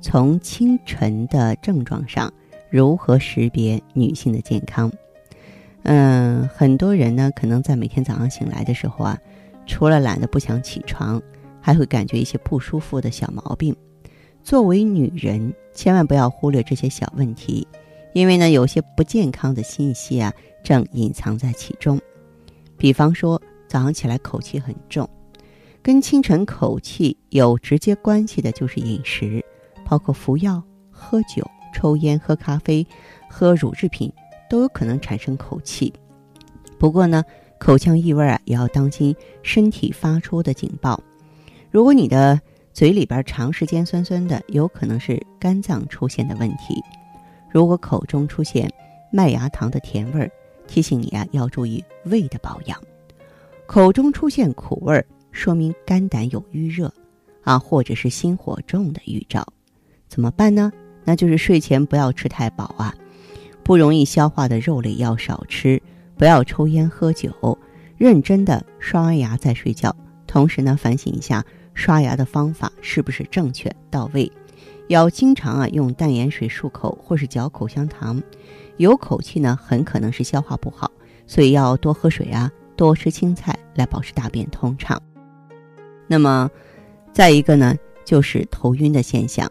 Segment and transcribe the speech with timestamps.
[0.00, 2.32] 从清晨的症状上，
[2.70, 4.90] 如何识别女性的健康？
[5.82, 9.18] 嗯，很多人呢，可能在每天早上醒来的时候啊，
[9.66, 11.20] 除了懒得不想起床，
[11.60, 13.74] 还会感觉一些不舒服的小毛病。
[14.42, 17.66] 作为女人，千万不要忽略这些小问题，
[18.12, 22.00] 因为呢，有些不健康的信息啊，正隐藏在其中。
[22.76, 25.08] 比方说，早上起来口气很重，
[25.82, 29.44] 跟清晨口气有直接关系的就是饮食。
[29.88, 32.86] 包括服药、喝酒、抽烟、喝咖啡、
[33.30, 34.12] 喝乳制品，
[34.50, 35.92] 都有可能产生口气。
[36.78, 37.22] 不过呢，
[37.58, 41.00] 口腔异味啊，也要当心身体发出的警报。
[41.70, 42.40] 如果你的
[42.72, 46.82] 嘴里边长时间酸酸的，有可能是肝脏出现的问题。
[47.48, 48.70] 如果口中出现
[49.10, 50.30] 麦芽糖的甜味儿，
[50.66, 52.78] 提醒你啊，要注意胃的保养。
[53.66, 56.92] 口中出现苦味儿，说明肝胆有淤热，
[57.42, 59.46] 啊，或者是心火重的预兆。
[60.08, 60.72] 怎么办呢？
[61.04, 62.94] 那就是睡前不要吃太饱啊，
[63.62, 65.80] 不容易消化的肉类要少吃，
[66.16, 67.58] 不要抽烟喝酒，
[67.96, 69.94] 认真的刷完牙再睡觉。
[70.26, 71.44] 同时呢，反省一下
[71.74, 74.30] 刷牙的方法是不是正确到位。
[74.88, 78.22] 要经常啊用淡盐水漱口或是嚼口香糖。
[78.76, 80.90] 有口气呢，很可能是消化不好，
[81.26, 85.00] 所以要多喝水啊，多吃青菜来保持大便通畅。
[86.06, 86.50] 那么，
[87.12, 87.74] 再一个呢，
[88.04, 89.50] 就是头晕的现象。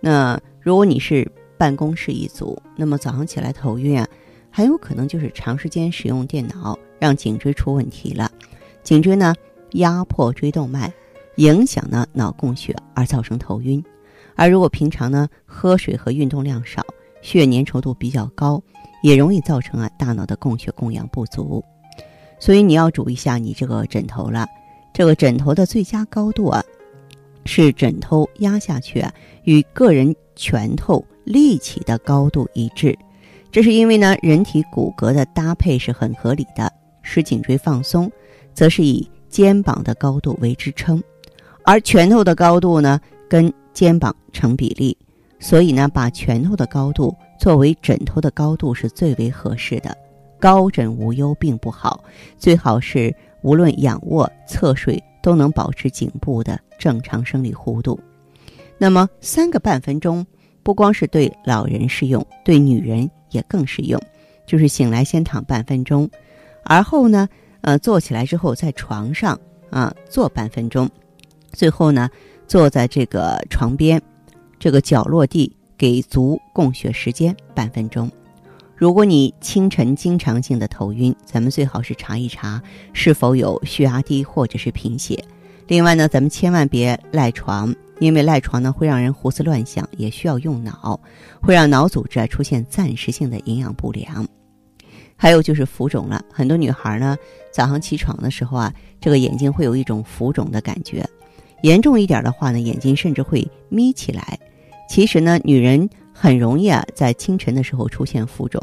[0.00, 4.06] 那如果你是办公室一族，那么早上起来头晕啊，
[4.50, 8.30] 很有可能就是长时间使用电脑让颈椎出问题了。
[8.82, 9.34] 颈椎呢
[9.72, 10.92] 压迫椎动脉，
[11.36, 13.82] 影响呢脑供血而造成头晕。
[14.36, 16.80] 而如果平常呢喝水和运动量少，
[17.20, 18.62] 血粘稠度比较高，
[19.02, 21.64] 也容易造成啊大脑的供血供氧不足。
[22.38, 24.46] 所以你要注意一下你这个枕头了，
[24.94, 26.62] 这个枕头的最佳高度啊。
[27.48, 29.10] 是枕头压下去啊，
[29.44, 32.94] 与个人拳头立起的高度一致。
[33.50, 36.70] 这是因为呢，人体骨骼的搭配是很合理的。
[37.00, 38.12] 使颈椎放松，
[38.52, 41.02] 则是以肩膀的高度为支撑，
[41.64, 43.00] 而拳头的高度呢，
[43.30, 44.94] 跟肩膀成比例。
[45.38, 49.96] 所以呢，把拳头的高度作为枕头的高度是最为合适的。
[50.38, 52.04] 高枕无忧并不好，
[52.36, 55.02] 最好是无论仰卧、侧睡。
[55.28, 58.00] 都能保持颈部的正常生理弧度。
[58.78, 60.26] 那么三个半分钟，
[60.62, 64.00] 不光是对老人适用，对女人也更适用。
[64.46, 66.08] 就是醒来先躺半分钟，
[66.64, 67.28] 而后呢，
[67.60, 70.88] 呃，坐起来之后在床上啊坐半分钟，
[71.52, 72.08] 最后呢，
[72.46, 74.00] 坐在这个床边
[74.58, 78.10] 这个角落地，给足供血时间半分钟。
[78.78, 82.62] 如果你清晨经常性的头晕，咱们最好是查一查
[82.92, 85.20] 是否有血压低或者是贫血。
[85.66, 90.98] 另外呢，咱们千万别赖床，因为赖床呢会让人胡思乱想，也需要用脑，
[91.40, 94.24] 会让脑组织出现暂时性的营养不良。
[95.16, 97.16] 还有就是浮肿了，很多女孩呢
[97.50, 101.04] 早上起床的时候啊，这个眼睛会有一种浮肿的感觉，
[101.62, 104.38] 严重一点的话呢，眼睛甚至会眯起来。
[104.88, 105.90] 其实呢，女人。
[106.20, 108.60] 很容易啊，在清晨的时候出现浮肿，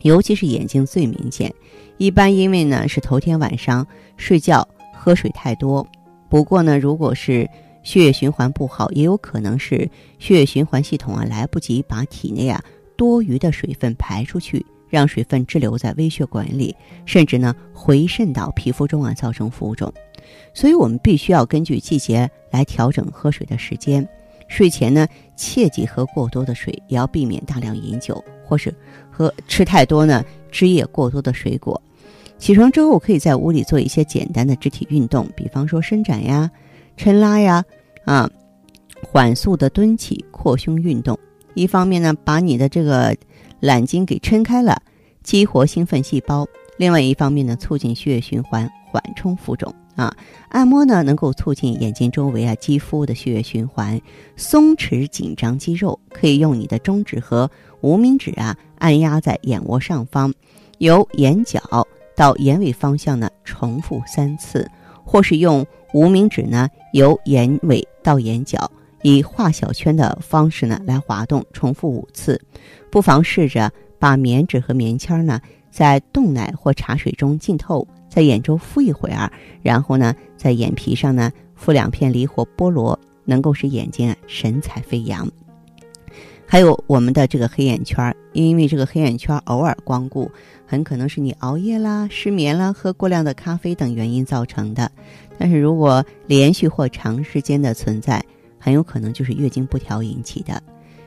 [0.00, 1.52] 尤其是眼睛最明显。
[1.98, 3.86] 一般因为呢是头天晚上
[4.16, 5.86] 睡觉喝水太多。
[6.30, 7.46] 不过呢，如果是
[7.82, 9.86] 血液循环不好，也有可能是
[10.18, 12.64] 血液循环系统啊来不及把体内啊
[12.96, 16.74] 多余的水分排出去，让水分滞留在微血管里，
[17.04, 19.92] 甚至呢回渗到皮肤中啊，造成浮肿。
[20.54, 24.08] 所以我们必须要根据季节来调整喝水的时间。
[24.50, 25.06] 睡前呢，
[25.36, 28.74] 切忌喝过多的水，也要避免大量饮酒，或是
[29.08, 31.80] 喝吃太多呢汁液过多的水果。
[32.36, 36.50] 起床之后，可以在屋里做一些简单的肢体运动，比方说伸展呀、
[36.98, 37.64] 抻拉呀，
[38.04, 38.28] 啊，
[39.00, 41.16] 缓速的蹲起、扩胸运动。
[41.54, 43.16] 一方面呢，把你的这个
[43.60, 44.82] 懒筋给撑开了，
[45.22, 46.44] 激活兴奋细胞；
[46.76, 50.16] 另外一方面呢，促进血液循环，缓冲浮肿啊。
[50.48, 54.00] 按摩呢，能够促进眼睛周围啊肌肤的血液循环，
[54.36, 55.98] 松弛紧张肌肉。
[56.10, 57.50] 可以用你的中指和
[57.82, 60.32] 无名指啊，按压在眼窝上方，
[60.78, 61.60] 由眼角
[62.16, 64.68] 到眼尾方向呢，重复三次，
[65.04, 68.70] 或是用无名指呢，由眼尾到眼角。
[69.02, 72.38] 以画小圈的方式呢来滑动，重复五次。
[72.90, 85.26] 不妨试着把棉纸和棉签呢在冻奶或茶水中浸透，在眼周敷一会儿，然后呢在眼皮上呢敷两片梨或菠萝，能够使眼睛啊神采飞扬。
[86.44, 90.28] 还有我们的这个黑眼圈，因为这个黑眼圈偶尔光顾，
[90.66, 94.90] 很可能是你熬夜啦、失眠啦、喝过量的咖啡等原因造成的。
[95.38, 98.22] 但是如果连续或长时间的存在，
[98.58, 100.60] 很有可能就是月经不调引起的，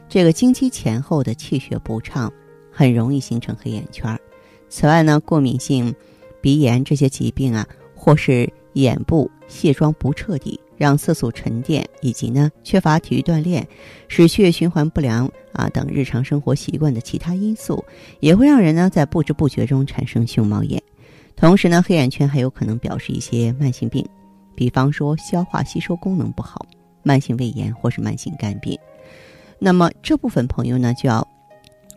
[0.08, 2.32] 这个经期前后的气血不畅，
[2.72, 4.18] 很容易形成黑眼圈。
[4.70, 5.94] 此外呢，过敏性
[6.44, 13.66] 鼻炎这些疾病啊，或是眼部卸妆不彻底，让色素沉淀，以及呢缺乏体育锻炼，
[14.10, 17.82] 使血液循环不良啊等日常生活习惯的其他因素，
[18.20, 20.84] 也会让人呢在不知不觉中产生熊猫眼。
[21.38, 24.06] 同时呢，黑眼圈还有可能表示一些慢性病，
[24.54, 26.66] 比方说消化吸收功能不好。
[27.06, 28.80] 慢性胃炎或是慢性肝病，
[29.60, 31.28] 那么这部分朋友呢，就要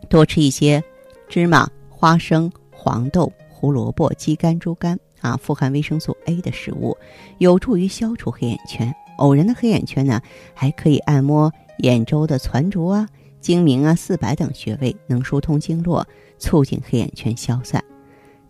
[0.09, 0.83] 多吃一些
[1.29, 6.95] 芝麻、花生、黄豆、胡萝卜、鸡肝、猪肝啊，富含维生素 A 的食物，
[7.39, 8.93] 有助于消除黑眼圈。
[9.17, 10.21] 偶然的黑眼圈呢，
[10.53, 13.09] 还可以按摩眼周的攒竹啊、
[13.41, 16.05] 睛明啊、四白等穴位，能疏通经络，
[16.37, 17.83] 促进黑眼圈消散。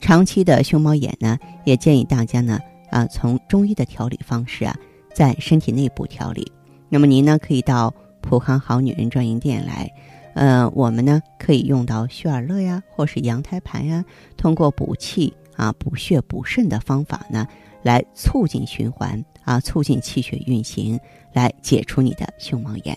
[0.02, 2.60] 长期的熊猫眼呢，也建议大家呢
[2.90, 4.76] 啊，从中医的调理方式啊。
[5.16, 6.52] 在身体内部调理，
[6.90, 9.90] 那么您呢可以到普康好女人专营店来，
[10.38, 14.06] 呃，我们呢可以用到血尔乐呀，或是羊胎盘呀，
[14.38, 17.48] 通过补气啊、补血、补肾的方法呢，
[17.82, 21.00] 来促进循环啊，促进气血运行，
[21.34, 22.96] 来解除你的熊猫眼。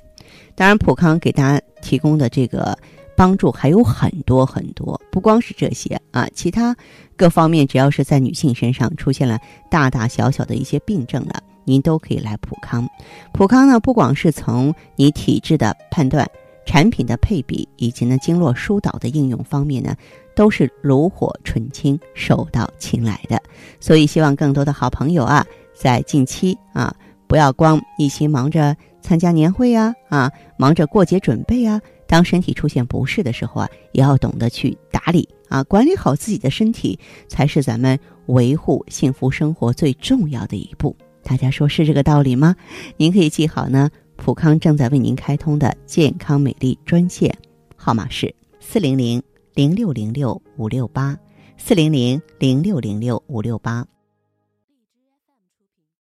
[0.55, 2.79] 当然，普康给大家提供的这个
[3.17, 6.77] 帮助还有很多很多，不光是这些啊，其他
[7.17, 9.39] 各方面只要是在女性身上出现了
[9.71, 11.43] 大大小小的一些病症了。
[11.65, 12.87] 您都可以来普康，
[13.33, 16.29] 普康呢，不光是从你体质的判断、
[16.71, 19.97] 产品的配比以及呢经络疏导的应用方面呢，
[20.37, 23.43] 都是炉火纯青、手到擒来的。
[23.81, 25.45] 所以，希望更多的好朋友啊，
[25.75, 26.95] 在近期啊，
[27.27, 36.97] 不要光一心忙着参加年会呀，啊，忙着过节准备啊，当身体出现不适的时候啊，也要懂得去打理啊，管理好自己的身体，
[37.27, 40.95] 才是咱们维护幸福生活最重要的一步。
[41.25, 42.55] 大家说是这个道理吗？
[42.97, 43.91] 您可以记好呢。
[44.21, 47.35] 普康正在为您开通的健康美丽专线
[47.75, 49.21] 号码是四零零
[49.55, 51.17] 零六零六五六八
[51.57, 53.85] 四零零零六零六五六八。